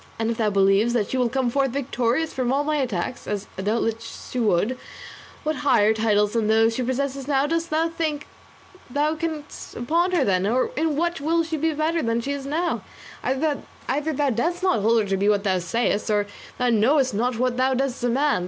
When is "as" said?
3.27-3.45